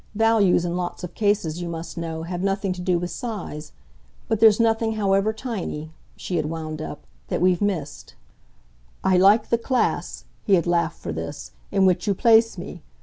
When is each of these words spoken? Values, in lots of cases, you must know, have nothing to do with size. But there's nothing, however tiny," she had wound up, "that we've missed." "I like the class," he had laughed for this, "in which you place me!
Values, 0.15 0.65
in 0.65 0.75
lots 0.75 1.03
of 1.03 1.13
cases, 1.13 1.61
you 1.61 1.69
must 1.69 1.95
know, 1.95 2.23
have 2.23 2.41
nothing 2.41 2.73
to 2.73 2.81
do 2.81 2.97
with 2.97 3.11
size. 3.11 3.71
But 4.27 4.39
there's 4.39 4.59
nothing, 4.59 4.93
however 4.93 5.31
tiny," 5.31 5.91
she 6.15 6.37
had 6.37 6.47
wound 6.47 6.81
up, 6.81 7.05
"that 7.27 7.39
we've 7.39 7.61
missed." 7.61 8.15
"I 9.03 9.17
like 9.17 9.49
the 9.51 9.59
class," 9.59 10.25
he 10.43 10.55
had 10.55 10.65
laughed 10.65 10.97
for 10.97 11.13
this, 11.13 11.51
"in 11.71 11.85
which 11.85 12.07
you 12.07 12.15
place 12.15 12.57
me! 12.57 12.81